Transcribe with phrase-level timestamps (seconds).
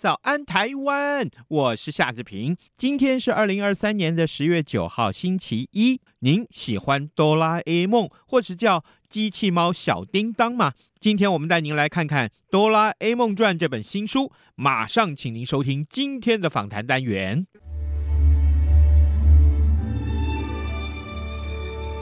[0.00, 1.28] 早安，台湾！
[1.46, 2.56] 我是夏志平。
[2.74, 6.00] 今天是二零二三年的十月九号，星期一。
[6.20, 10.72] 您喜欢哆啦 A 梦，或是叫机器猫小叮当吗？
[10.98, 14.32] 今天我们带您来看看《哆啦 A 梦传》这本新书。
[14.54, 17.46] 马上，请您收听今天的访谈单元。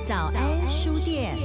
[0.04, 1.36] 早安书店，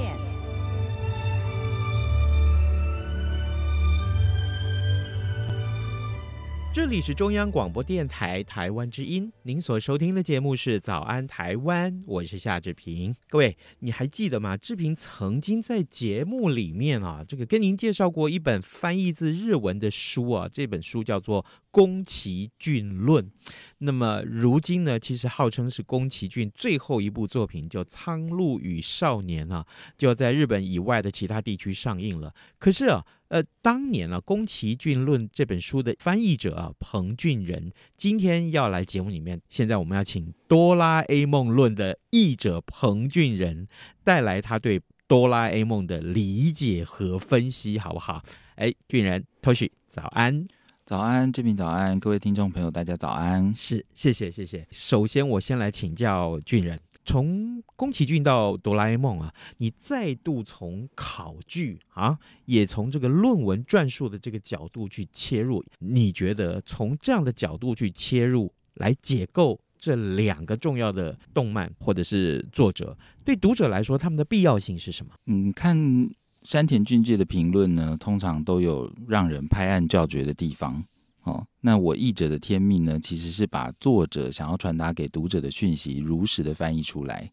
[6.74, 9.32] 这里是中央广播电台台湾之音。
[9.44, 13.14] 您所收听的节目是《早安台湾》，我是夏志平。
[13.28, 14.56] 各位，你还记得吗？
[14.56, 21.46] 志平曾经在节目里面啊，这个跟您介绍过一本翻译自日文的书啊，这本书叫做。
[21.74, 23.32] 宫崎骏论，
[23.78, 29.66] 那么如今呢，其实号称是宫崎骏最后一部作品，叫《苍鹭与少年》啊，
[29.98, 32.32] 就要在日本以外的其他地区上映了。
[32.60, 43.66] 可是啊，呃，当年啊，《宫崎骏论》这本书的翻译者啊，彭俊仁，今天要来节目里面，现在我们要请《哆啦 A 梦论》的译者彭俊仁
[44.04, 48.22] 带来他对哆啦 A 梦的理解和分析，好不好？
[48.54, 50.46] 哎，俊仁，Toshi，早安。
[50.86, 53.52] 早安，这边早安，各位听众朋友，大家早安。
[53.56, 54.64] 是，谢谢，谢谢。
[54.70, 75.12] 首先，我先来请教俊仁，从宫崎骏到哆啦 A 梦啊，你再度从考据啊，也从这个论文撰述的这个角度去切入，你觉得从这样的角度去切入来解构这两个重要的动漫或者是作者，对读者来说，他们的必要性是什么？
[75.26, 76.10] 嗯，看。
[76.44, 80.84] 山田俊介的评论呢，通常都有让人拍案叫绝的地方。
[81.24, 87.30] 哦，那我译者的天命呢，其实是把作者想要传达给读者的讯息如实的翻译出来。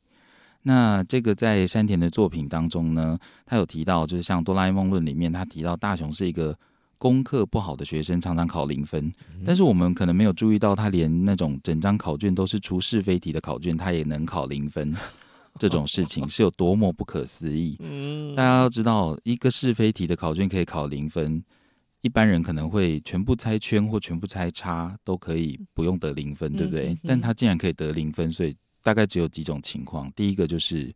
[0.63, 6.57] 那这个在山田的作品当中呢，他有提到，就是像《哆啦 A 梦论》里面，他提到大雄是一个
[6.97, 9.11] 功课不好的学生，常常考零分。
[9.45, 14.95] 但是我们可能没有注意到，他连那种整张考卷都是出是非题的考卷，他也能考零分。
[15.59, 17.75] 这种事情是有多么不可思议！
[17.79, 21.43] 嗯，大家要知道，一个是非题的考卷可以考零分，
[22.01, 26.97] 一般人可能会全部猜圈或全部猜叉都可以不用得零分，对不对？
[27.03, 30.11] 但他竟然可以得零分，所以大概只有几种情况。
[30.13, 30.93] 第一个就是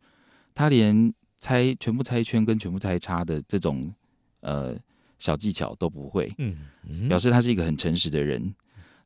[0.54, 3.92] 他连猜全部猜圈跟全部猜叉的这种
[4.40, 4.76] 呃
[5.18, 8.54] 小技巧都不会，嗯，表示他是一个很诚实的人。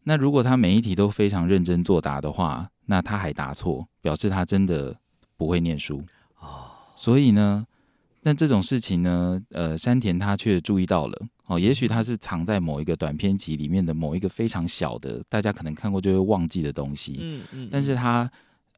[0.02, 4.96] 那如果他每一题都非常认真作答的话，那他还答错，表示他真的。
[5.40, 6.04] 不会念书
[6.40, 7.66] 哦，所以呢，
[8.22, 11.18] 但这种事情呢，呃，山田他却注意到了
[11.50, 18.30] 哦，也许它是藏在某一个短篇集里面的某一个非常小的，大家可能看过就会忘记的东西，嗯嗯，但是他。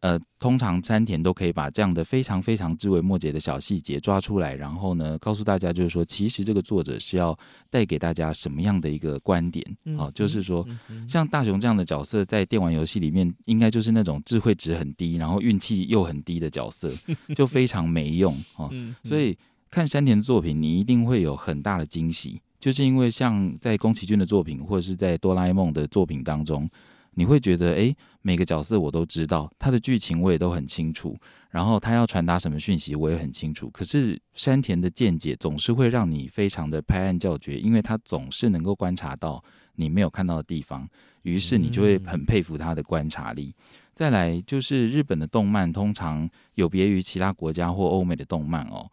[0.02, 7.38] 呃，通常山田都可以把这样的非常非常枝微末节的小细节抓出来，然后呢，告诉大家就是说，其实这个作者是要
[7.70, 9.64] 带给大家什么样的一个观点？
[9.96, 10.66] 好、哦，就是说，
[11.08, 16.92] 像大雄这样的角色，在电玩游戏里面，应该就是那种智慧值很低，然后运气又很低的角色，
[17.36, 18.68] 就非常没用 哦。
[19.04, 19.38] 所以
[19.70, 26.70] 看山田的作品，你一定会有很大的惊喜，就是因为像在宫崎骏的作品，或者是在哆啦 A 梦的作品当中。
[27.14, 31.14] 你会觉得，诶，每个角色我都知道，他的剧情我也都很清楚，
[31.50, 33.68] 然后他要传达什么讯息我也很清楚。
[33.68, 39.42] 可是山田的见解总是会让你非常的拍案叫绝，因为他总是能够观察到
[39.74, 40.88] 你没有看到的地方，
[41.22, 43.54] 于是你就会很佩服他的观察力。
[43.92, 48.90] 再来就是日本的动漫，通常有别于其他国家或欧美的动漫哦。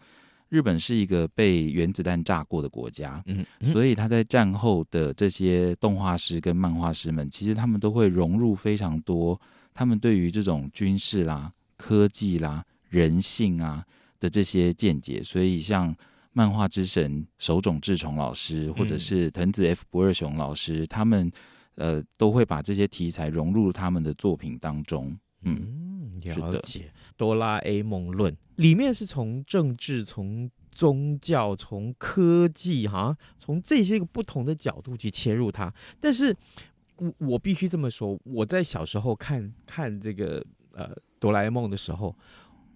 [0.50, 9.40] 日本是一个被原子弹炸过的国家，嗯，所以他在战后的这些动画师跟漫画师们，其实他们都会融入非常多
[9.74, 13.86] 他们对于这种军事啦、科技啦、人性啊
[14.19, 15.24] 的这些见解。
[15.24, 15.96] 所以像
[16.34, 21.31] 漫画之神手冢治虫老师，或者是藤子 F 不二雄老师，他们
[21.75, 25.16] 呃都会把这些题材融入他们的作品当中。
[25.44, 25.88] 嗯，
[26.19, 26.92] 了解。
[27.18, 35.74] 哆啦 A 梦论里面是从政治、从宗教、从科技，哈，从这些个不同的角度去切入它。
[36.00, 36.36] 但是，
[36.98, 42.16] 我我必须这么说，我在小时候看看这个呃哆啦 A 梦的时候，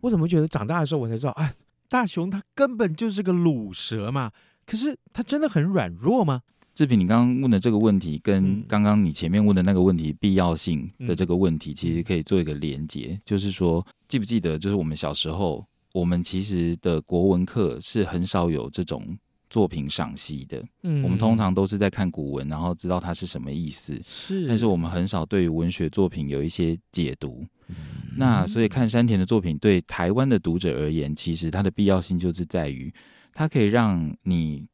[0.02, 1.54] 我怎么觉得长大的时候我才知道啊，
[1.88, 4.32] 大雄他根本就是个鲁蛇嘛？
[4.66, 6.42] 可是他真的很软弱吗？
[6.74, 19.18] 志平，你刚刚问的这个问题，跟刚刚你前面问的那个问题必要性的这个问题，其实可以做一个连接，就是说，记不记得，就是我们小时候，我们其实的国文课是很少有这种。
[19.50, 27.46] 作品赏析的，嗯，我们通常都是在看古文，然后知道它是什么意思，是，但是我们很少对于文学作品有一些解读。
[27.68, 27.76] 嗯、
[28.18, 32.92] 那所以看山田的作品，对台湾的读者而言，其实它的必要性就是在于，
[33.32, 34.66] 它可以让你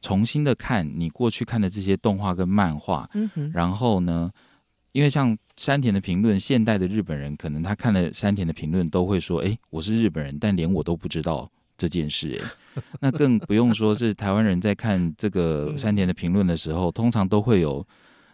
[0.00, 4.30] 重新的看你过去看的这些动画跟漫画，嗯哼，然后呢，
[4.92, 11.50] 因为像山田的评论，现代的日本人可能他看了山田的评论都会说，哎，我是日本人，但连我都不知道。
[11.78, 12.40] 这件事，
[12.74, 17.86] 哎，那更不用说是台湾人在看这个 山田的评论的时候，通常都会有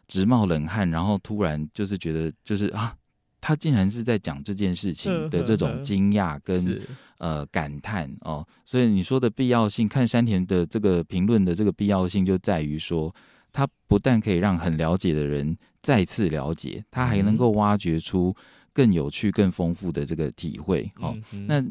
[0.07, 2.95] 直冒冷汗，然后突然就是觉得，就是啊，
[3.43, 6.81] 他竟然是在讲这件事情的这种惊讶跟
[7.19, 8.43] 呃感叹哦。
[8.65, 13.15] 所以你说的必要性，看山田的这个评论的这个必要性，就在于说，
[13.53, 18.35] 他不但可以让很了解的人再次了解，他还能够挖掘出
[18.73, 20.91] 更有趣、更丰富的这个体会。
[21.01, 21.15] 哦，
[21.47, 21.63] 那。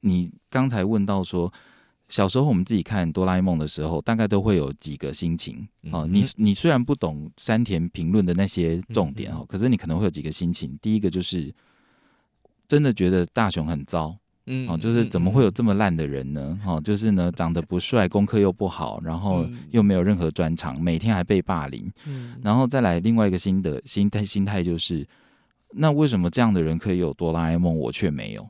[0.00, 1.52] 你刚才问到说，
[2.08, 6.06] 小时候我们自己看哆啦 A 梦的时候，大概都会有几个心情哦。
[6.08, 10.78] 你你虽然不懂山田评论的那些重点哦，可是你可能会有几个心情。
[10.80, 11.52] 第一个就是
[12.68, 14.16] 真的觉得大雄很糟，
[14.46, 16.58] 嗯，哦，就是怎么会有这么烂的人呢？
[16.64, 21.90] 哦，就是呢， 长得不帅，功课又不好，然后又没有任何专长，每天还被霸凌。
[22.06, 25.04] 嗯，然后再来另外一个新的心态，心态就是，
[25.72, 28.48] 那为什么这样的人可以有哆啦 A 梦，我却没有？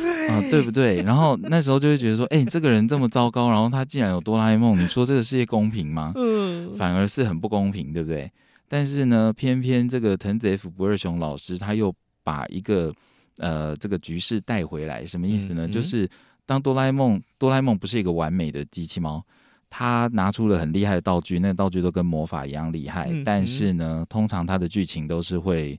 [0.00, 1.02] 对啊，对不对？
[1.02, 6.12] 然后 那时候就会觉得说，哎，这个人这么糟糕，然后他竟然有哆啦 A 梦，你说这个世界公平吗？
[6.16, 8.30] 嗯，反而是很不公平，对不对？
[8.68, 11.94] 但是呢，偏偏这个藤子 F 不二雄老师他又
[12.24, 12.92] 把一个
[13.38, 15.66] 呃这个局势带回来，什么意思呢？
[15.66, 16.08] 嗯嗯、就是
[16.44, 19.24] 当哆啦 A 梦，哆啦 A 梦不是一个完美的机器猫，
[19.70, 25.78] 他拿出了很厉害的道具，那个道具都跟魔法一样厉害，但是呢，通常他的剧情都是会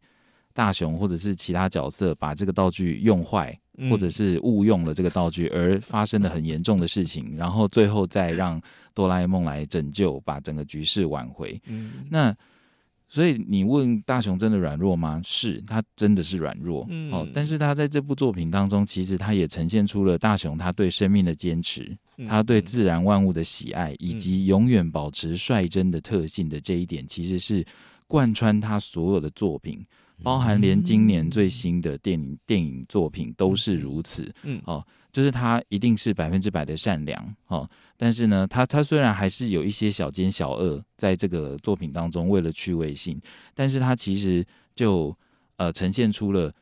[0.53, 3.57] 大雄或者是其他角色把这个道具用坏。
[3.89, 8.61] 或者是误用了这个道具而发生了很严重的事情，然后最后再让
[8.93, 11.61] 哆啦 A 梦来拯救，把整个局势挽回。
[11.67, 12.35] 嗯，那
[13.07, 15.21] 所以你问大雄真的软弱吗？
[15.23, 16.85] 是，他真的是软弱。
[16.89, 21.95] 嗯，哦，但是他在这部作品当中，其实他也呈现出了大雄他对生命的坚持，
[22.27, 27.65] 他对自然万物的喜爱，以及永远保持率真的特性的这一点，其实是
[28.07, 29.85] 贯穿他所有的作品。
[30.23, 43.19] 包含连今年最新的电影电影作品都是如此，嗯，哦，就是他一定是百分之百的善良，哦，但是呢，他他虽然还是有一些小奸小恶在这个作品当中，为了趣味性，
[43.53, 45.15] 但是他其实就
[45.57, 46.53] 呃呈现出了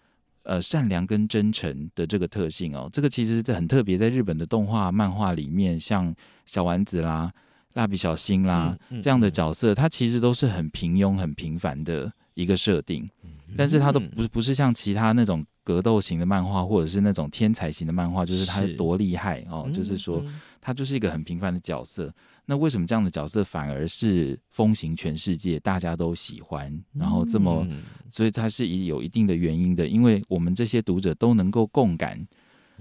[0.43, 6.13] 呃善良跟真诚的这个特性哦，这个其实是很特别，在日本的动画漫画里面，像
[6.45, 7.31] 小丸子啦、
[7.73, 13.09] 蜡笔小新啦这样的角色，他其实都是很平庸、很平凡的一个设定。
[13.57, 20.23] 但是他都不是不是像其他那种格斗型的漫画，或者是那种天才型的漫画，就是他多厉害哦，嗯、就是说
[20.59, 22.13] 他就是一个很平凡的角色。
[22.45, 27.65] 那为什么这样的角色反而是风行全世界，大家都喜欢，然后这么，
[28.11, 32.23] 所以他是有一定的原因的，因为我们这些读者都能够共感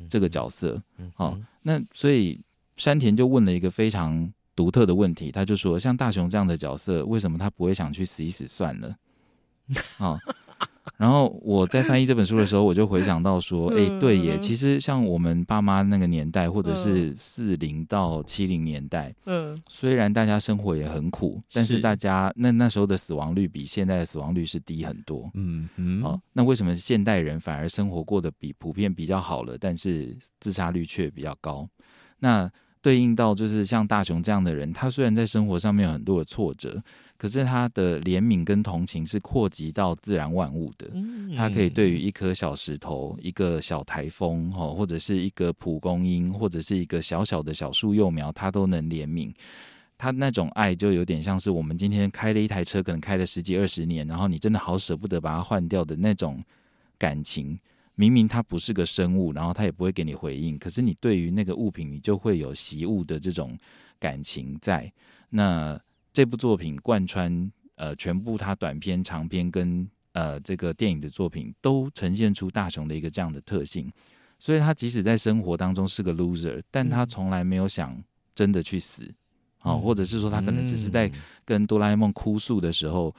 [0.09, 0.83] 这个角色。
[1.15, 2.41] 好，那所以
[2.77, 8.95] 山田就问了一个非常独特的问题，他就说，像大雄这样的角色，为什么他不会想去死一死算了？
[9.99, 10.19] 啊？
[10.97, 31.69] 然后我在翻译这本书的时候，我就回想到说，哎、欸，对耶，其实像我们爸妈那个年代，或者是四零到七零年代，嗯，虽然大家生活也很苦，但是大家那那时候的死亡率比现在的死亡率是低很多，嗯嗯，好，那为什么现代人反而生活过得比普遍比较好了，但是自杀率却比较高？
[32.21, 32.49] 那
[32.85, 36.83] 对应到就是像大雄这样的人，他虽然在生活上面有很多的挫折。
[37.17, 40.91] 可是他的怜悯跟同情是扩及到自然万物的，
[41.35, 49.33] 他可以对于一颗小石头、一个小台风，或者是一个蒲公英，或者是一个小小的小树幼苗，他都能怜悯。
[49.97, 56.45] 他那种爱就有点像是我们今天开了一台车，可能开了十几二十年，然后你真的好舍不得把它换掉的那种
[56.99, 57.59] 感情。
[57.95, 63.59] 明明它不是个生物，然后它也不会给你回应，可是你对于那个物品，你就会有习物的这种
[63.99, 64.93] 感情在
[65.31, 65.81] 那。
[66.17, 73.93] 这部作品贯穿呃全部他短篇、长篇跟呃这个电影的作品，都呈现出大雄的一个这样的特性。
[74.39, 78.01] 所以他即使在生活当中是个 loser，但他从来没有想
[78.33, 79.03] 真的去死，
[79.59, 81.11] 啊、嗯，或者是说他可能只是在
[81.45, 83.13] 跟哆啦 A 梦哭诉的时候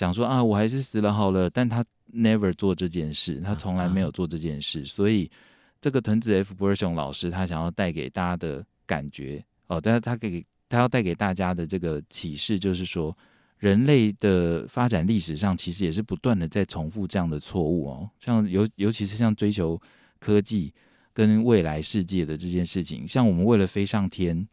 [0.00, 1.50] 讲说啊，我还是死了好了。
[1.50, 4.82] 但他 never 做这件事，他从来没有做这件事。
[4.82, 5.30] 所以
[5.78, 13.14] 这个藤子 F 不二雄老师他想要带给大家的感觉哦，但是他给他要带给大家的这个启示就是说，
[13.58, 19.78] 人类的发展历史上其实也是不断的在重复这样的错误哦，像尤尤其是像追求
[20.18, 20.72] 科技
[21.12, 24.48] 跟未来世界的这件事情，像我们为了飞上天。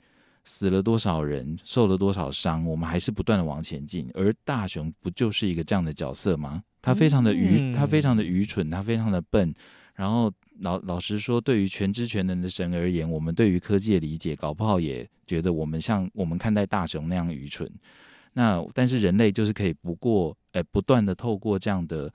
[0.47, 4.09] 死了多少人，受了多少伤，我们还是不断的往前进。
[4.13, 6.63] 而大雄不就是一个这样的角色吗？
[6.81, 9.53] 他非常的愚，嗯、他非常的愚蠢，他非常的笨。
[9.93, 17.69] 然后老老实说，对于全知全能的神而言，我们对于科技的理解，搞不好也觉得我们像我们看待大雄那样愚蠢。
[18.31, 22.13] 那但是人类就是可以不过，呃，不断的透过这样的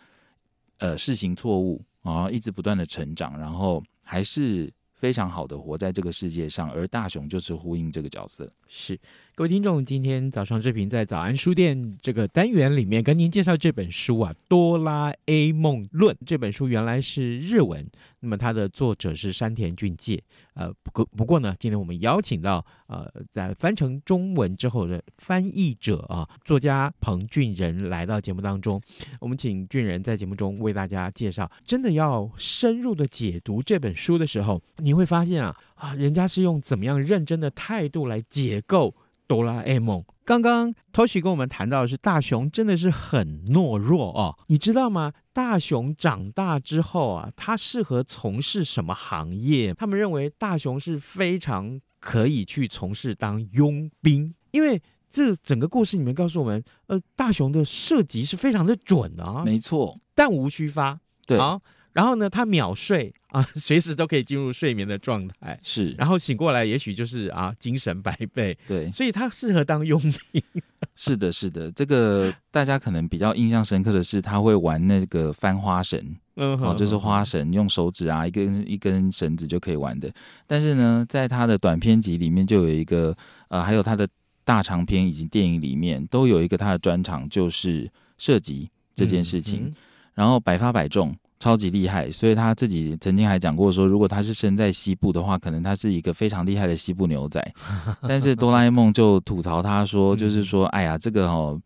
[0.79, 4.73] 呃事情错误，然后一直不断的成长，然后还是。
[5.03, 8.49] 非常好的活在这个世界上，而大雄就是呼应这个角色。
[8.69, 8.97] 是，
[9.43, 17.85] 各位听众，今天早上志平在早安书店这个单元里面跟您介绍这本书啊，《哆啦 A 梦论》这本书原来是日文，
[18.21, 20.23] 那么它的作者是山田俊介。
[20.55, 28.81] 呃，不过不过呢，今天我们邀请到呃，在翻成中文之后的翻译者啊，作家彭俊仁来到节目当中。
[29.19, 31.51] 我们请俊仁在节目中为大家介绍。
[31.65, 38.95] 真的要深入的解读这本书的时候，你会发现啊啊，人家是用怎么样认真的态度来解构
[39.33, 40.05] 哆啦 A 梦。
[40.27, 45.13] 刚刚 Toshi 跟我们谈到的是大雄真的是很懦弱哦，你知道吗？
[45.33, 49.73] 大雄长大之后啊，他适合从事什么行业？
[49.73, 61.59] 他们认为大雄是非常可以去从事当佣兵，因为这整个故事里面告诉我们，呃，大雄的射击是非常的准啊，没错，弹无虚发，对啊。
[61.93, 65.59] 然后呢，他秒睡啊， 随时都可以进入睡眠的状态。
[65.63, 68.57] 是，然后醒过来，也许就是啊，精神百倍。
[68.67, 70.43] 对，所以他适合当佣兵。
[70.97, 75.99] 是的，是的，这个大家可能比较印象深刻的是，他会玩那个翻花绳。
[76.37, 80.11] 嗯，哦，就是花绳，用手指啊，一根一根绳子就可以玩的。
[80.47, 83.15] 但是呢，在他的短片集里面，就有一个
[83.49, 84.09] 呃，还有他的
[84.45, 89.67] 大长篇以及电影里面，都有一个他的专长，就是射击这件事情。
[89.67, 89.75] 嗯嗯，
[90.15, 91.15] 然后百发百中。
[91.43, 97.43] 超级厉害，所以他自己曾经还讲过说，如果他是生在西部的话，可能他是一个非常厉害的西部牛仔。
[98.07, 101.61] 但是哆啦 A 梦就吐槽他说，就是说，哎呀，这个哦，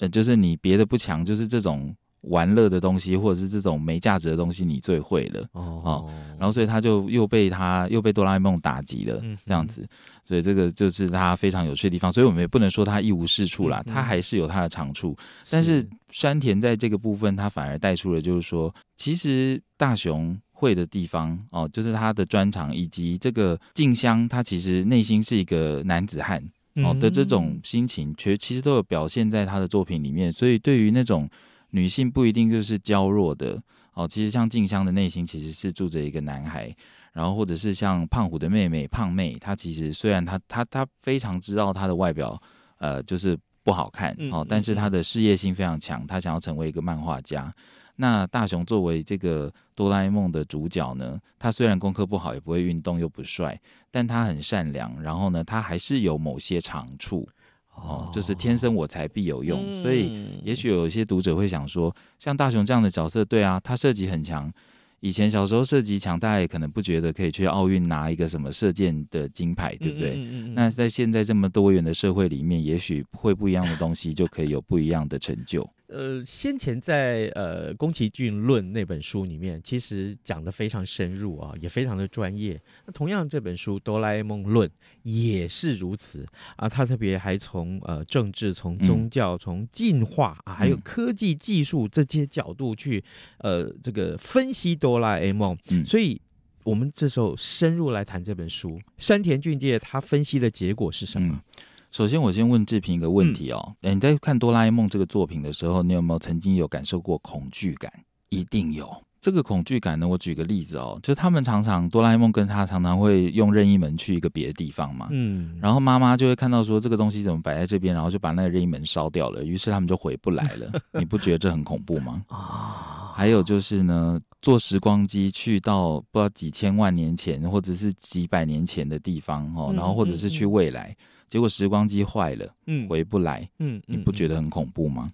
[0.00, 1.96] 呃，就是你别的不强，就是这种。
[2.22, 6.14] 玩乐的东西，或者是这种没价值的东西，你最会了哦，哦。
[6.38, 9.86] 然后，所以他就又被他又被哆啦 A 梦打击了，这样子。
[10.24, 12.12] 所以这个就是他非常有趣的地方。
[12.12, 15.16] 所以我们也不能说他一无是处啦，他还是有他的长处。
[15.50, 26.40] 但是山田在这个部分，他反而带出了就是说，其实大雄会的地方哦，就是他的专长，以及这个静香，他其实内心是一个男子汉
[26.76, 30.30] 哦的这种心情，其实其实都有表现在他的作品里面。
[30.32, 31.28] 所以对于那种。
[31.72, 33.62] 女性不一定就是娇弱的
[33.94, 36.74] 哦，其实像静香的内心其实是住着一个男孩，
[37.12, 42.40] 然后或者是像胖虎的妹妹胖妹，她其实虽然她她她非常知道她的外表
[42.78, 47.52] 呃就是不好看哦，但是她的事业心非常强，她想要成为一个漫画家。
[47.96, 53.60] 那大雄作为这个哆啦 A 梦的主角呢，他虽然功课不好，也不会运动，又不帅，
[53.90, 57.28] 但他很善良，然后呢，他还是有某些长处。
[57.74, 64.52] 哦，就是天生我材必有用，嗯、所以也许有一些读者会想说，像大雄这样的角色，对啊，他射击很强，
[65.00, 70.10] 以前小时候射击强，大家也可能不觉得可以去奥运拿一个什么射箭的金牌，对不对？
[70.10, 75.68] 嗯嗯嗯、那在现在这么多元的社会里面，也许会不一样的东西就可以有不一样的成就。
[75.92, 82.58] 呃，先前在呃宫崎骏论那本书里面，其实讲的非常深入啊，也非常的专业。
[82.86, 84.66] 那同样这本书《哆啦 A 梦论》
[85.02, 93.04] 也是如此啊，他特别还从呃政治、从宗教、从进化啊，还有科技技术这些角度去
[93.38, 95.54] 呃这个分析哆啦 A 梦。
[95.68, 96.18] 嗯，所以
[96.64, 101.34] 我们这时候深入来谈这本书，山田俊介他分析的结果是什么？
[101.34, 103.76] 嗯首先，我先问志平一个问题哦。
[103.82, 107.92] 嗯、你在看《哆啦 A 梦》这个作品的时候，你有没有曾经有感受过恐惧感？
[108.30, 108.90] 一定有。
[109.20, 115.08] 这个恐惧感呢，我举个例子哦，就他们常常哆啦 A 梦跟他常常会用任意门去一个别的地方嘛。
[115.10, 115.58] 嗯。
[115.60, 120.72] 然后妈妈就会看到说这个东西怎么摆在这边，然后就把那个任意门烧掉了，于是他们就回不来了。
[120.98, 122.24] 你不觉得这很恐怖吗？
[122.28, 123.12] 啊。
[123.14, 130.88] 还有就是呢，坐时光机去到不知道几千万年前或者是几百年前的地方哦，然后或者是去未来。
[130.88, 135.10] 嗯嗯嗯结果时光机坏了，嗯，回不来，嗯，你不觉得很恐怖吗？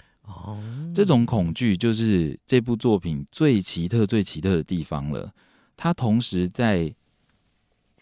[0.92, 5.32] 这种恐惧就是这部作品最奇特、最奇特的地方了。
[5.76, 6.92] 它同时在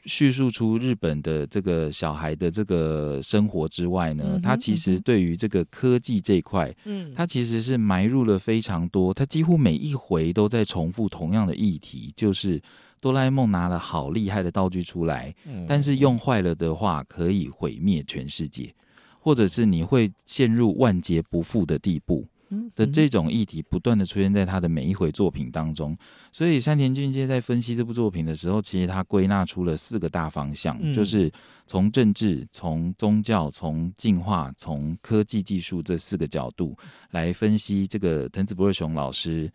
[0.07, 12.63] 叙述出日本的这个小孩的这个生活之外呢，嗯、他其实对于这个科技这一块，嗯，他其实是埋入了非常多，他几乎每一回都在重复同样的议题，就是
[13.01, 18.73] 哆啦 A 梦拿了好厉害的道具出来，嗯、但是用坏了的话可以毁灭全世界，
[19.19, 22.27] 或者是你会陷入万劫不复的地步。
[22.75, 25.97] 的这种议题不断的出现在他的每一回作品当中，
[26.33, 31.31] 所以山田俊介在分析这部作品的时候，其实他归纳出了四个大方向，嗯、就是
[31.67, 36.77] 从政治、从宗教、从进化、从科技技术这四个角度
[37.11, 39.51] 来分析这个藤子不二雄老师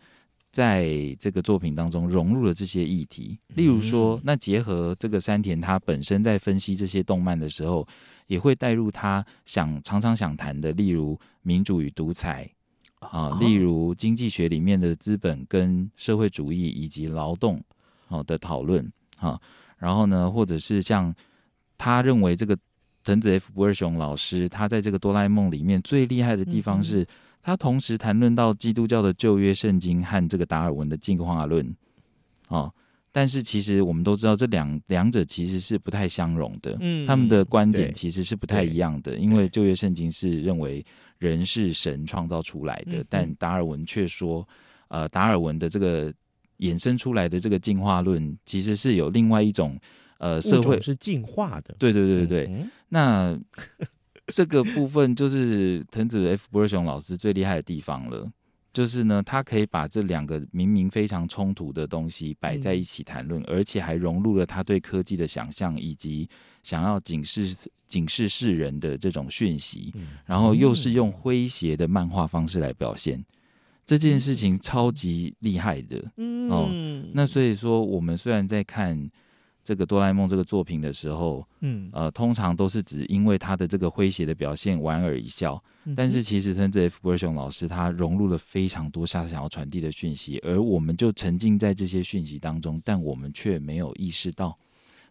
[0.50, 3.38] 在这个作品当中融入了这些议题。
[3.54, 7.88] 例如说，那结合这个山田他本身在分析这些动漫的时候，
[8.26, 12.46] 也会带入他想常常想谈的，例如民主与独裁。
[13.10, 17.62] 啊，例如经济学里面的资本跟社会主义以及劳动
[18.06, 19.40] 好的讨论啊，
[19.76, 21.14] 然后呢，或者是像
[21.76, 22.56] 他认为这个
[23.04, 27.06] 藤子 F 不二雄老师，他在这个哆啦 A 梦里面最厉害的地方是，
[27.42, 31.74] 他同时谈论到基督教的旧约圣经和这个达尔文的进化论
[32.48, 32.72] 啊。
[33.14, 36.74] 但是其实我们都知道，这两两者其实是不太相容的。
[36.80, 39.16] 嗯，他们的观点其实是不太一样的。
[39.18, 40.82] 因为旧约圣经是认为
[41.18, 44.48] 人是神创造出来的，但达尔文却说，
[44.88, 46.10] 呃，达尔文的这个
[46.60, 49.78] 衍生出来的这个进化论，其实是有另外一种
[50.18, 51.74] 呃社会是进化的。
[51.78, 52.46] 对对对对对。
[52.46, 53.38] 嗯、那
[54.28, 58.26] 这个部分就是藤子 F 不二雄老师最厉害的地方了。
[58.72, 66.28] 就是呢，他可以把这两个明明非常冲突的东西摆在一起谈论，嗯、而且还融入了他对科技的想象，以及
[66.62, 73.24] 想要警示警示世人的这种讯息，嗯、然后又是用诙谐的漫画方式来表现、嗯、
[73.84, 76.02] 这件事情，超级厉害的。
[76.16, 76.68] 嗯，哦，
[77.12, 79.10] 那所以说，我们虽然在看。
[79.64, 94.58] 这个哆啦 A 梦这个作品的时候，嗯，呃，通常都是指因为他的这个诙谐的表现莞尔一笑，嗯、但是其实藤子 F 不二雄老师他融入了非常多他想要传递的讯息，而我们就沉浸在这些讯息当中，但我们却没有意识到，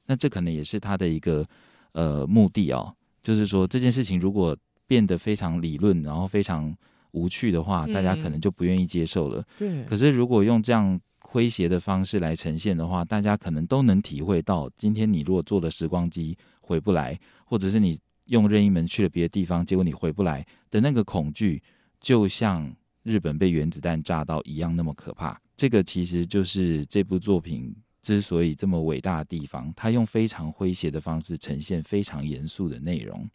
[0.05, 1.47] 那这可能也是他的一个
[1.93, 6.75] 呃目的哦，就是说这件事情如果变得非常理论，然后非常
[7.11, 9.39] 无趣的话，大家可能就不愿意接受了。
[9.59, 10.99] 嗯、对，可是如果用这样。
[11.31, 21.63] 诙谐的方式来呈现的话，大家可能都能体会到，今天你如果坐了时光机回不来，或者是你用任意门去了别的地方，结果你回不来的那个恐惧，
[22.01, 22.69] 就像
[23.03, 25.39] 日本被原子弹炸到一样那么可怕。
[25.55, 33.29] 这个其实就是这部作品之所以这么伟大的地方，它用非常诙谐的方式呈现非常严肃的内容。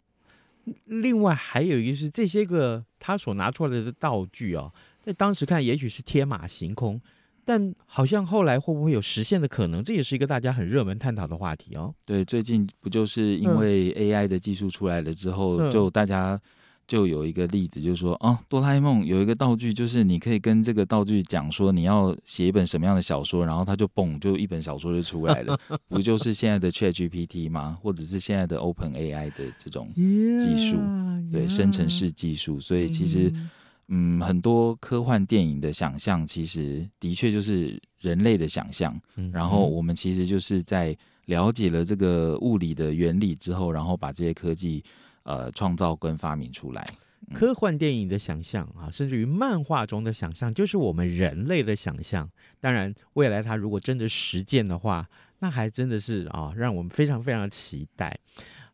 [0.85, 7.01] 另外还有一个是这些个他所拿出来的道具哦，在当时看也许是天马行空。
[7.47, 9.81] 但好像后来会不会有实现的可能？
[9.81, 11.95] 这也是一个大家很热门探讨的话题哦。
[12.03, 16.37] 对，最近不就是因为 AI 的技术出来了之后，嗯、就大家
[16.85, 25.57] 就有一个例子，就是说，哦，哆啦 A 梦有一个道具，就是你可以跟这个道具讲说你要写一本什么样的小说，然后它就嘣，就一本小说就出来了，
[25.87, 27.77] 不就是现在的 ChatGPT 吗？
[27.81, 31.31] 或者是现在的 OpenAI 的这种技术，yeah, yeah.
[31.31, 33.31] 对，生成式技术，所以其实。
[33.33, 33.49] 嗯
[33.89, 38.99] 嗯，很多科幻电影的想象，其实的确就是人类的想象。
[39.15, 40.95] 嗯，然后我们其实就是在
[41.25, 44.83] 了解了这个物理的原理之后，然后把这些科技
[45.23, 46.85] 呃创造跟发明出来。
[47.27, 52.29] 嗯，科幻电影的想象啊，甚至于漫画中的想象，就是我们人类的想象。
[52.59, 55.07] 当然，未来它如果真的实践的话，
[55.39, 58.17] 那还真的是啊，让我们非常非常期待。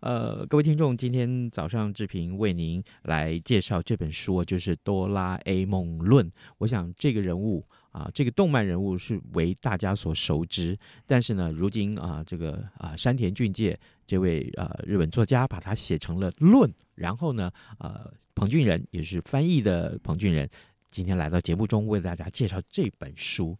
[0.03, 6.29] 呃，各位听众，今天早上志平为您来介绍这本书，就是《哆啦 A 梦论》。
[6.57, 20.49] 我想这个人物啊，这个动漫人物是为大家所熟知，但是呢，如今啊，这个啊山田俊介这位呃日本作家把它写成了论，然后呢，呃，彭俊仁也是翻译的彭俊仁，
[20.91, 23.55] 今天来到节目中为大家介绍这本书。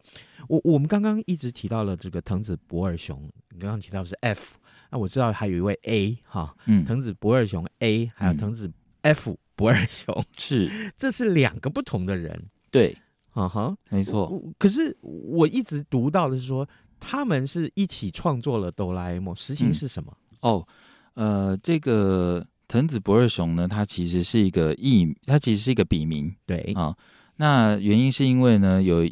[0.46, 4.56] 我我们刚刚一直提到了这个藤子不二雄，刚刚提到是 F。
[4.94, 8.70] 那我知道还有一位 A 哈，嗯，藤子不二雄 A，还有藤子
[9.02, 12.96] F 不二雄， 是， 这是两个不同的人，对，
[13.32, 14.40] 啊哈，没错。
[14.56, 16.64] 可是我一直读到的是说，
[17.00, 20.16] 他们是一起创作了哆啦 A 梦，实情是什么？
[20.30, 20.68] 嗯、哦，
[21.14, 26.96] 呃，这个藤子不二雄呢，他其实是一个艺，他其实是一个笔名，对啊。
[27.34, 29.02] 那原因是因为呢，有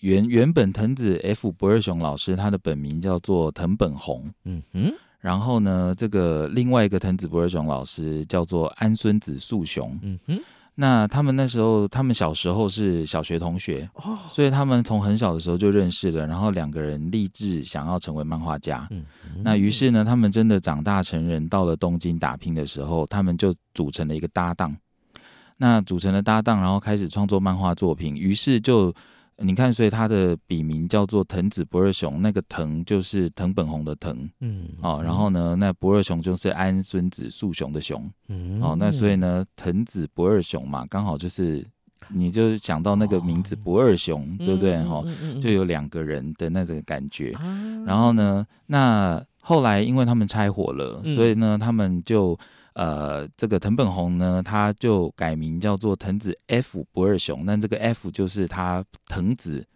[0.00, 4.90] 原原本藤子 F 不二雄老师他的本名叫做藤本弘，嗯哼。
[5.20, 9.98] 然后呢，这个另外一个藤子不二雄老师叫做安孙子素雄。
[10.02, 10.38] 嗯哼，
[10.74, 18.86] 那他们那时候，他们小时候是小学同学哦，所以他们从很小的时候就认识了，然后两个人立志想要成为漫画家。
[18.90, 19.04] 嗯，
[19.42, 24.76] 那于是呢，他们真的长大成人，到了东京打拼的时候，他们就组成了一个搭档。
[25.56, 28.14] 那组成了搭档，然后开始创作漫画作品。
[28.14, 28.94] 于是就
[29.38, 41.62] 你看，所以他的笔名叫做藤子不二雄，那个藤就是藤本弘的藤，嗯，哦，然后呢，那不二雄就是安孙子素雄的雄，嗯，哦，那所以呢，藤子不二雄嘛，刚好就是
[42.08, 44.82] 你就想到那个名字不二雄，哦、对不对？
[44.84, 47.32] 哈、嗯嗯嗯，就有两个人的那种感觉。
[47.32, 47.42] 啊、
[47.86, 52.38] 然后呢，那后来因为他们拆伙了，嗯、所以呢，他们就。
[52.76, 57.42] 呃，这个藤本弘呢，他就改名叫做藤子 F 不二雄。
[57.46, 59.66] 那这个 F 就是他藤子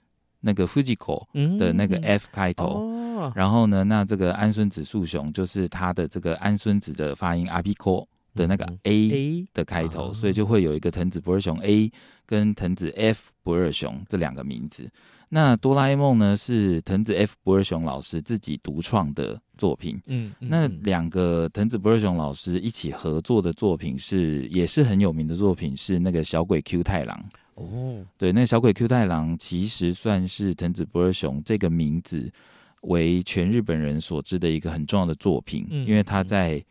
[0.41, 1.27] 那个 Fujiko
[1.59, 2.87] 的那个 F 开头。
[2.89, 11.91] 嗯哦、然后呢，那这个安孙子树雄就是他的这个安孙子的发音 Abiko 的那个 A 的开头，嗯、所以就会有一个藤子不二雄 A
[12.27, 14.89] 跟藤子 F 不二雄这两个名字。
[15.33, 20.01] 那哆啦 A 梦呢，是藤子 F 不二雄老师自己独创的作品。
[20.07, 27.25] 嗯，嗯那两个藤子不二雄老师一起合作的作品是，也是很有名的作品，是那个小鬼 Q 太郎。
[27.55, 32.29] 哦，对，那小鬼 Q 太郎其实算是藤子不二雄这个名字
[32.81, 36.65] 为全日本人所知的一个很重要的作品，嗯、因为他在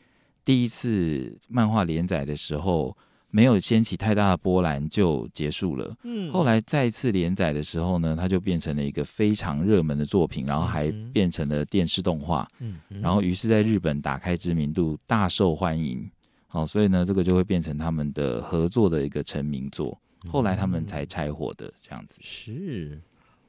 [0.50, 2.98] 第一次漫画连载的时候。
[3.32, 5.96] 没有掀起太大的波澜就结束了。
[6.04, 12.50] 嗯，后来再次连载的时候呢，它就变成了一个非常热门的作品，然后还变成了电视动画。
[12.58, 16.10] 嗯，然后于是在日本打开知名度，大受欢迎。
[16.48, 19.96] 好，所以呢，这个就会变成他们的合作的一个成名作。
[20.28, 22.18] 后来他们才拆伙的这样子。
[22.24, 23.00] 是，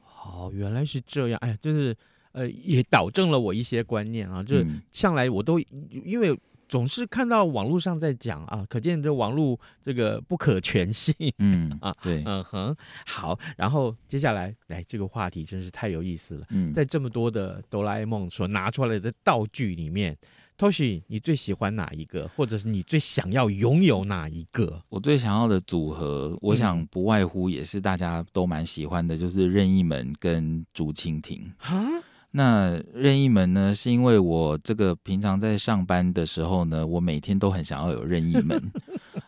[0.03, 1.39] 好，原来是这样。
[1.41, 1.97] 哎呀，就是
[2.33, 4.43] 呃，也导正了我一些观念啊。
[4.43, 5.59] 就是向来我都
[6.05, 6.37] 因为。
[6.71, 11.13] 总是看到网络上在讲啊，可见这网络这个不可全信。
[11.39, 12.73] 嗯 啊，对，嗯哼，
[13.05, 13.37] 好。
[13.57, 16.47] 然后接下来，来这个话题真是太有意思了。
[16.49, 20.17] 嗯，在这么多的哆啦 A 梦所拿出来的道具里面
[20.57, 24.81] ，Toshi，你最喜欢哪一个，或者是你最想要拥有哪一个？
[24.87, 31.53] 我最想要的组合，我想不外乎也是大家都蛮喜欢的，就是任意门跟竹蜻蜓。
[31.57, 31.85] 哈。
[32.33, 33.75] 那任意门呢？
[33.75, 38.71] 是因为我这个平常在上班的时候呢，我每天都很想要有任意门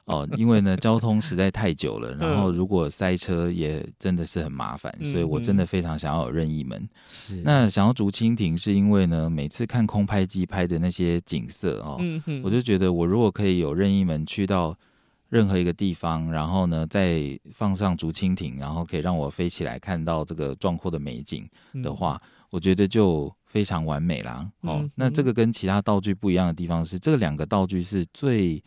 [0.05, 6.87] 哦，因为呢交通实在太久了，然后如果塞车也真的是很麻烦，所以我真的非常想要有任意门。
[7.05, 7.41] 是。
[7.43, 11.99] 那想要竹蜻蜓，是因为呢每次看空拍机拍的那些景色哦，
[12.41, 14.73] 我就觉得我如果可以有任意门去到
[15.27, 21.45] 任何一个地方，然后呢再放上竹蜻蜓，然后可以让我飞起来看到这个壮阔的美景
[21.83, 22.21] 的话。
[22.53, 24.47] 我觉得就非常完美啦。
[24.61, 28.63] 哦，嗯、那这个跟其他道具不一样的地方是，这两个道具是最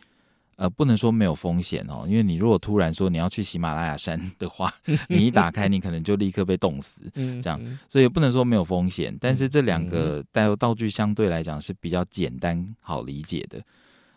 [0.57, 4.69] 呃，不能说没有风险哦，因为你如果突然说你要去喜马拉雅山的话，
[5.07, 7.01] 你一打开，你可能就立刻被冻死，
[7.41, 9.17] 这样，所以不能说没有风险。
[9.21, 13.63] 但是这两个带有道具相对来讲是比较简单好理解的，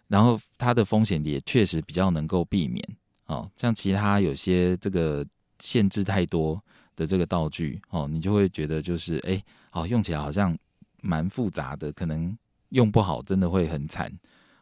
[0.09, 2.85] 然后它的风险也确实比较能够避免。
[3.27, 5.25] 哦，像其他有些这个
[5.61, 6.61] 限制太多
[6.97, 10.57] 的这个道具哦，你就会觉得就是哎，好用起来好像
[11.01, 12.37] 蛮复杂的，可能
[12.69, 14.13] 用不好真的会很惨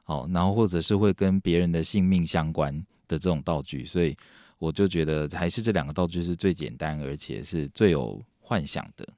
[0.05, 0.29] 哦。
[0.33, 2.73] 然后或者是会跟别人的性命相关
[3.09, 4.17] 的这种道具，所以
[4.59, 9.09] 我就觉得还是这两个道具是最简单，而且是最有幻想的。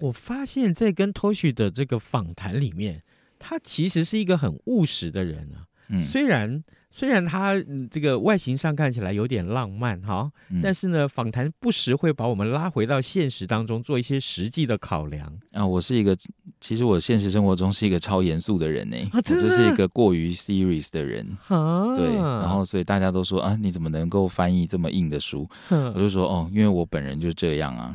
[0.00, 3.02] 我发现，在跟 Toshi 的这个访谈里面，
[3.38, 5.66] 他其实是一个很务实的人啊。
[5.88, 6.62] 嗯，虽然。
[6.90, 7.54] 虽然他
[7.90, 15.64] 这个外形上看起来有点浪漫哈，嗯、但是呢，访谈不时会把我们拉回到现实当中，做一些实际的考量啊。
[15.64, 16.16] 我是一个，
[16.62, 21.28] 其实我现实生活中是一个超严肃的人呢，啊、我就是一个过于 serious 的人。
[21.48, 25.46] 啊、对，然后所以大家都说啊，你怎么能够翻译这么硬的书？
[25.68, 27.94] 啊、我就说哦，因为我本人就这样啊。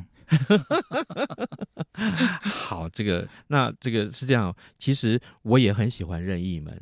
[2.43, 6.79] 好，这个那这个是这样，其实我也很喜欢任意门。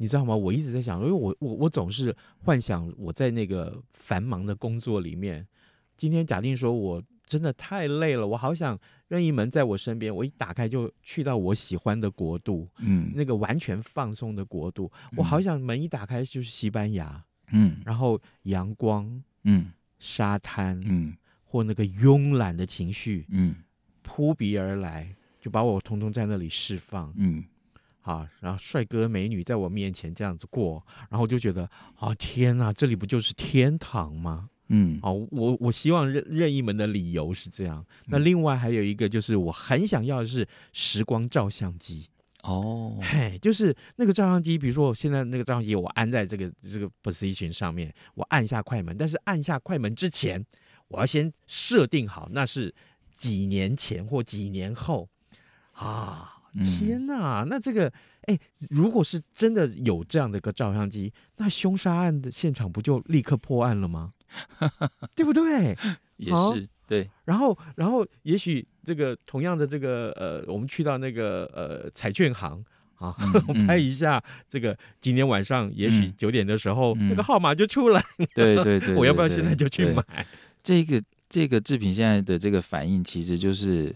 [0.00, 0.34] 你知道吗？
[0.34, 5.46] 我一直在想，因为我我我总是幻想我在那个繁忙的工作里面，
[5.94, 23.54] 今天假定说我真的太累了，我好想任意门在我身边，我一打开就去到我喜欢的国度，嗯，那个完全放松的国度，我好想门一打开就是西班牙，嗯，然后阳光，嗯，沙滩，嗯，或那个慵懒的情绪，嗯，
[24.00, 27.44] 扑鼻而来，就把我通通在那里释放，嗯。
[28.02, 34.48] 啊，然后帅哥美女在我面前这样子过，然后我就觉得，啊天哪，这里不就是天堂吗？
[34.68, 37.84] 嗯，啊，我我希望任任意门的理由是这样。
[38.06, 42.08] 那另外还有一个就是，我很想要的是时光照相机
[42.44, 50.44] 哦，嘿，就是那个照相机，比如说我现在那个照相机，我安在这个这个 position 上面，我按下快门，但是按下快门之前，
[50.88, 52.74] 我要先设定好那是
[53.14, 55.08] 几年前或几年后
[55.72, 56.36] 啊！
[56.52, 64.12] 天哪，那这个哎，如果是真的有这样的一个照相机，那凶杀案的现场不就立刻破案了吗？
[65.14, 65.76] 对不对？
[66.16, 66.68] 也是。
[66.86, 72.64] 对，然后，然后，也许这个同样的这个呃，我们去到那个呃彩券行
[72.96, 73.14] 啊，
[73.64, 78.04] 拍一下这个今天晚上，也许九点的时候、嗯、那个号码就出来。
[78.34, 80.02] 对对对， 对，我要不要现在就去买？
[80.60, 83.94] 这个这个制品现在的这个反应，其实就是。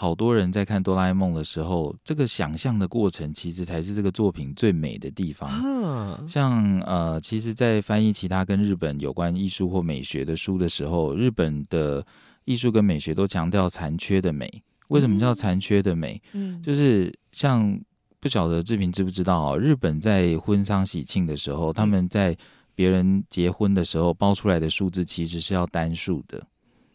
[0.00, 5.50] 好多人在看哆啦 A 梦的时候，这个想象的过程其实才是这个作品最美的地方。
[5.50, 12.02] 啊、像呃，其实，在翻译其他跟日本有关艺术或美学的书的时候，日本的
[12.46, 14.50] 艺术跟美学都强调残缺的美。
[14.88, 16.18] 为什么叫残缺的美？
[16.32, 17.78] 嗯，就是像
[18.20, 22.34] 不晓得志平知不知道哦，日本在婚丧喜庆的时候，他们在
[22.74, 26.42] 别人结婚的时候包出来的数字其实是要单数的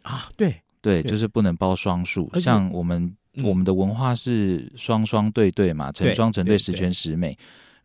[0.01, 0.59] 啊，对。
[0.85, 2.29] 对，就是不能包双数。
[2.39, 7.35] 像我们、嗯、我们的文化是双双对对嘛，成双成对，十全十美。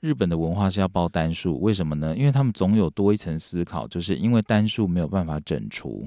[0.01, 2.15] 日本的文化是要包单数，为什么呢？
[2.15, 6.07] 因为他们总有多一层思考，就是因为单数没有办法整除，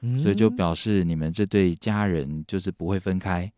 [0.00, 3.48] 嗯、所以就表示你们这对家人就是不会分开。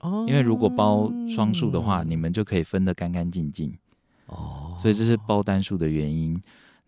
[0.00, 3.72] 哦，因为如果包双数的话，你们就可以分得干干净净。
[4.26, 6.36] 哦，所以这是包单数的原因。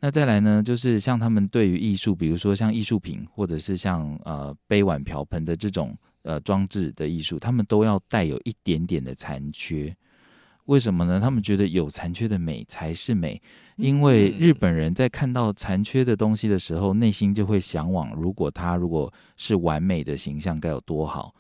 [0.06, 9.92] 那再来呢，就是像他们对于艺术，比如说像艺术品，或者是像呃杯碗瓢盆的这种呃装置的艺术，他们都要带有一点点的残缺。
[10.66, 11.18] 为什么呢？
[11.18, 13.42] 他们觉得有残缺的美才是美，
[13.78, 21.34] 因为日本人在看到残缺的东西的时候，内心就会向往，如果它如果是完美的形象该有多好。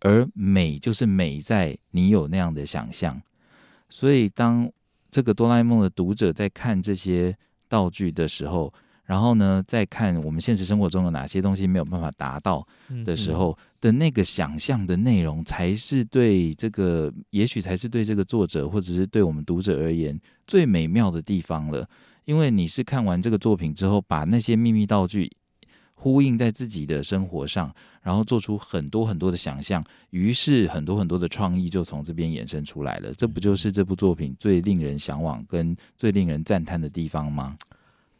[0.00, 3.18] 而美就是美在你有那样的想象。
[3.88, 4.70] 所以当
[5.10, 7.34] 这个哆啦 A 梦的读者在看这些。
[7.74, 12.64] 道具的时候，然后呢，再看我们现实生活中有哪些东西没有办法达到
[13.04, 21.84] 的时候的那个想象的内容，才是对这个，也许才是对这个作者或者是对我们读者而言最美妙的地方了。
[22.26, 25.28] 因为你是看完这个作品之后，把那些秘密道具
[25.94, 27.70] 呼应在自己的生活上，
[28.02, 33.12] 然后做出很多很多的想象，于是很多很多的创意就从这边衍生出来了。
[33.12, 37.56] 这不就是这部作品最令人向往跟最令人赞叹的地方吗？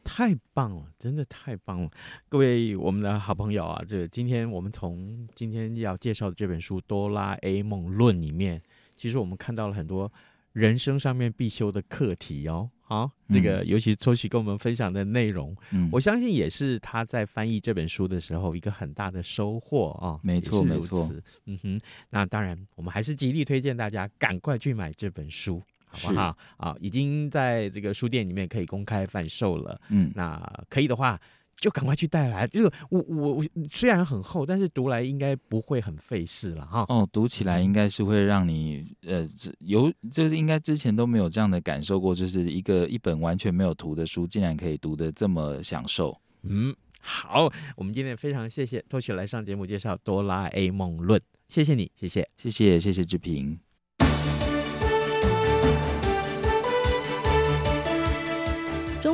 [0.05, 1.91] 太棒了，真的太棒了！
[2.29, 8.63] 各位我们的好朋友啊，这个今天我们从今天要介绍的这本书《哆啦 A 梦论》里面，
[8.97, 10.13] 其实我们看到了很多
[10.53, 12.71] 人生上面必修的课题哦。
[12.87, 20.21] 好，这个尤其周琦跟我们分享的内容，嗯，我相信也是他在翻译这本书的时候一个很大的收获啊。
[20.23, 21.11] 没错，没错。
[21.47, 25.63] 嗯哼，那当然，我们还是极力推荐大家赶快去买这本书，
[25.95, 26.37] 好不好？
[26.57, 29.81] 啊，已经在这个书店里面可以公开贩售了。
[29.89, 31.21] 嗯，那可以的话。
[31.57, 36.85] 就赶快去带来，就是我我我虽然很厚，但是读来应该不会很费事了哈。
[36.89, 39.27] 哦，读起来应该是会让你呃
[39.61, 46.21] 有就是应该之前都没有这样的感受过，就是一个一本完全没有图的书，竟然可以读的这么享受。
[46.43, 53.64] 嗯，好，我们今天非常谢谢 Toshi 来上节目介绍《哆啦 A 梦论》，谢谢你，谢谢，谢谢，谢谢志平。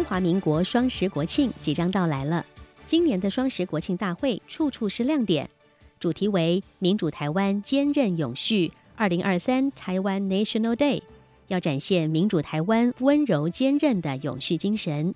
[0.00, 2.46] 中华民国双十国庆即将到来了，
[2.86, 5.50] 今年的双十国庆大会处处是亮点，
[5.98, 11.02] 主题为“民主台湾坚韧永续 ”，2023 台湾 National Day，
[11.48, 15.14] 要展现民主台湾温柔坚韧的永续精神。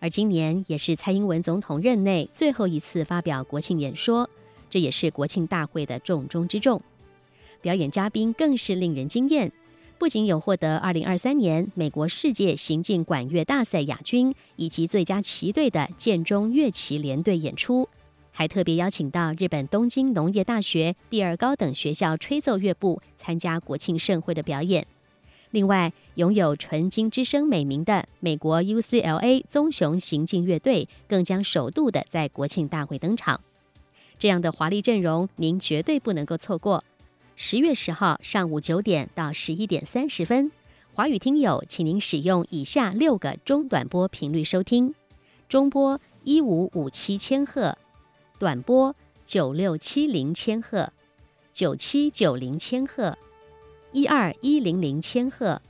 [0.00, 4.30] 而今年也是蔡英文总统任内最后一次发表国庆演说，
[4.70, 6.80] 这也是国庆大会的重中之重。
[7.60, 9.52] 表演嘉宾更是令人惊艳。
[9.98, 17.88] 不仅有获得二零二三年美国世界行进管乐大赛亚军以及最佳旗队的建中乐旗联队演出，
[18.30, 24.86] 还特别邀请到日本东京农业大学第二高等学校吹奏乐部参加国庆盛会的表演。
[25.50, 33.40] 另外，拥有“纯金之声”美名的美国 UCLA 棕熊行进乐队更将首度的在国庆大会登场。
[34.18, 36.84] 这样的华丽阵容，您绝对不能够错过。
[37.38, 40.50] 十月十号上午九点到十一点三十分，
[40.94, 44.94] 华语听友，请您使用以下六个中短波频率收听：
[45.46, 47.76] 中波一五五七千赫，
[48.38, 48.96] 短波
[49.26, 50.90] 九六七零千赫，
[51.52, 53.18] 九七九零千赫，
[53.92, 55.60] 一二一零零千赫，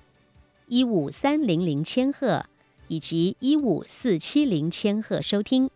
[0.68, 2.46] 一五三零零千赫，
[2.86, 5.68] 以及一五四七零千赫收听。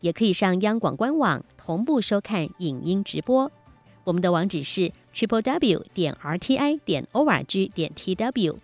[0.00, 3.50] 也可以上央广官网同步收看影音直播。
[4.04, 4.92] 我们的网址是。
[5.14, 8.58] Triple w 点 r t i 点 o r g 点 t w。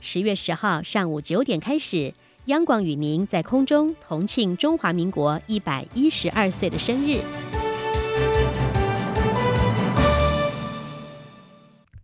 [0.00, 2.14] 十月十号上午九点开始，
[2.46, 7.20] 央广与您在空中同庆中华民国一百一十二岁的生日。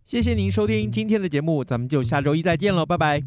[0.05, 3.23] 谢谢您收听今天的节目，咱们就下周一再见喽，拜拜。